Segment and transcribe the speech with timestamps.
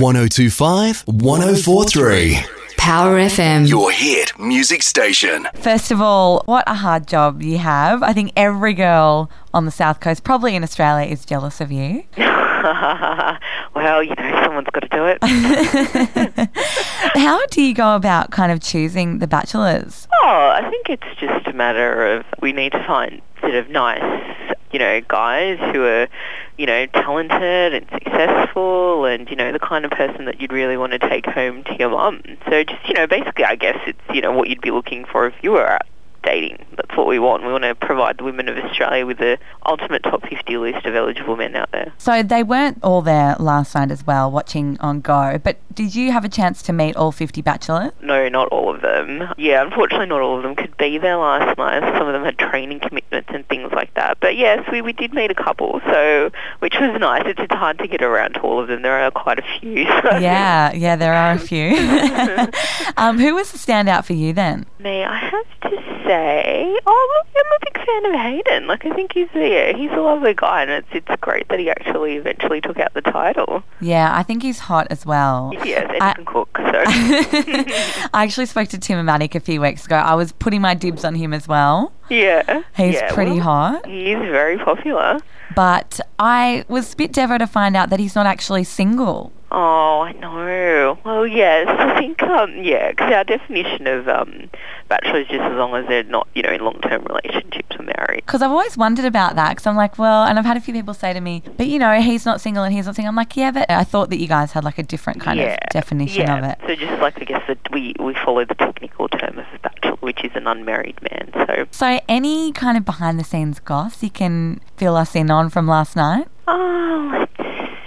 [0.00, 2.38] 1025 1043.
[2.76, 3.68] Power FM.
[3.68, 5.46] Your hit music station.
[5.54, 8.02] First of all, what a hard job you have.
[8.02, 12.04] I think every girl on the South Coast, probably in Australia, is jealous of you.
[13.74, 15.18] well, you know, someone's got to do it.
[17.14, 20.08] How do you go about kind of choosing the bachelors?
[20.22, 24.56] Oh, I think it's just a matter of we need to find sort of nice,
[24.72, 26.08] you know, guys who are,
[26.56, 30.76] you know, talented and successful and, you know, the kind of person that you'd really
[30.76, 32.22] want to take home to your mum.
[32.48, 35.26] So just, you know, basically I guess it's, you know, what you'd be looking for
[35.26, 35.82] if you were out
[36.24, 36.64] dating.
[36.76, 37.44] That's what we want.
[37.44, 40.94] We want to provide the women of Australia with the ultimate top 50 list of
[40.94, 41.92] eligible men out there.
[41.98, 46.12] So they weren't all there last night as well, watching on Go, but did you
[46.12, 47.92] have a chance to meet all 50 bachelors?
[48.02, 49.32] No, not all of them.
[49.36, 51.80] Yeah, unfortunately not all of them could be there last night.
[51.98, 54.18] Some of them had training commitments and things like that.
[54.20, 57.22] But yes, we, we did meet a couple, so which was nice.
[57.26, 58.82] It's, it's hard to get around to all of them.
[58.82, 59.86] There are quite a few.
[60.04, 60.18] So.
[60.18, 61.70] Yeah, yeah, there are a few.
[62.96, 64.66] um, who was the standout for you then?
[64.78, 68.66] Me, I have to say, oh, I'm a big fan of Hayden.
[68.66, 71.70] Like, I think he's yeah, he's a lovely guy, and it's it's great that he
[71.70, 73.62] actually eventually took out the title.
[73.80, 75.52] Yeah, I think he's hot as well.
[75.64, 76.48] Yes, and I- he can cook.
[76.56, 79.96] So I actually spoke to Tim and Matic a few weeks ago.
[79.96, 81.92] I was putting my dibs on him as well.
[82.10, 83.86] yeah, He's yeah, pretty well, hot.
[83.86, 85.20] He is very popular.
[85.54, 89.32] But I was a bit devo to find out that he's not actually single.
[89.56, 90.98] Oh, I know.
[91.04, 94.50] Well, yes, I think, um, yeah, because our definition of um,
[94.88, 98.24] bachelor is just as long as they're not, you know, in long-term relationships or married.
[98.26, 99.50] Because I've always wondered about that.
[99.50, 101.78] Because I'm like, well, and I've had a few people say to me, but you
[101.78, 103.10] know, he's not single and he's not single.
[103.10, 105.52] I'm like, yeah, but I thought that you guys had like a different kind yeah,
[105.54, 106.38] of definition yeah.
[106.38, 106.58] of it.
[106.66, 109.96] So just like, I guess, that we, we follow the technical term of a bachelor,
[110.00, 111.30] which is an unmarried man.
[111.46, 115.48] So, So, any kind of behind the scenes goss you can fill us in on
[115.48, 116.26] from last night?
[116.48, 117.32] oh, let's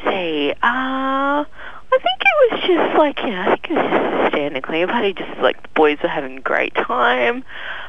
[0.06, 0.52] see.
[0.64, 1.57] Uh, I think it
[2.52, 5.40] was just like, you know, I think it was just a standing clean party, just
[5.40, 7.38] like the boys were having a great time.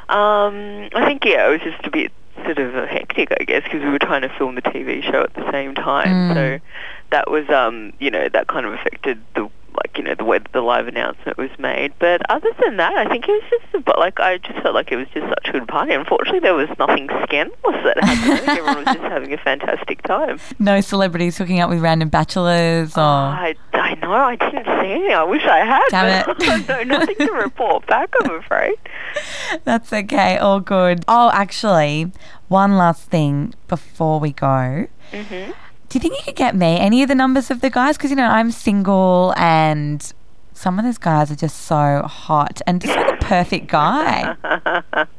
[0.08, 2.12] Um, I think, yeah, it was just a bit
[2.44, 5.34] sort of hectic, I guess, because we were trying to film the TV show at
[5.34, 6.08] the same time.
[6.08, 6.34] Mm.
[6.34, 6.64] So
[7.10, 9.50] that was, um, you know, that kind of affected the
[9.98, 11.92] you know the way that the live announcement was made.
[11.98, 14.96] But other than that, I think it was just like I just felt like it
[14.96, 15.92] was just such a good party.
[15.92, 18.48] Unfortunately, there was nothing scandalous that happened.
[18.48, 20.38] Everyone was just having a fantastic time.
[20.58, 23.00] No celebrities hooking up with random bachelors or.
[23.00, 25.12] I, I know I didn't see any.
[25.12, 25.88] I wish I had.
[25.90, 26.68] Damn it.
[26.68, 28.14] no, nothing to report back.
[28.22, 28.76] I'm afraid.
[29.64, 31.04] That's okay, all good.
[31.08, 32.12] Oh, actually,
[32.46, 34.86] one last thing before we go.
[35.12, 35.50] hmm
[35.88, 37.96] Do you think you could get me any of the numbers of the guys?
[37.96, 40.12] Because, you know, I'm single and
[40.52, 44.36] some of those guys are just so hot and just like a perfect guy.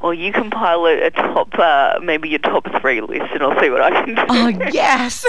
[0.00, 3.68] Well, you compile a, a top, uh, maybe your top three list, and I'll see
[3.68, 4.22] what I can do.
[4.28, 5.24] Oh, yes.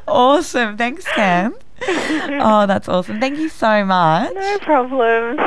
[0.08, 0.78] awesome.
[0.78, 1.54] Thanks, Cam.
[1.86, 3.20] Oh, that's awesome.
[3.20, 4.32] Thank you so much.
[4.32, 5.38] no problems.